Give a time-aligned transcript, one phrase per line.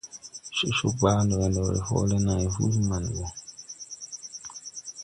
[0.55, 3.25] Cocoo baa mo we no, ndo re hoole nãy huulí maŋ ɓo.